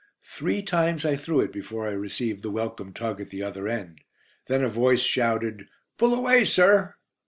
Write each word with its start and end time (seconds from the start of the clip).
Three 0.33 0.63
times 0.63 1.05
I 1.05 1.15
threw 1.15 1.41
it 1.41 1.53
before 1.53 1.87
I 1.87 1.91
received 1.91 2.41
the 2.41 2.49
welcome 2.49 2.91
tug 2.91 3.21
at 3.21 3.29
the 3.29 3.43
other 3.43 3.67
end. 3.67 4.01
Then 4.47 4.63
a 4.63 4.67
voice 4.67 5.01
shouted: 5.01 5.67
"Pull 5.99 6.15
away, 6.15 6.43
sir." 6.43 6.95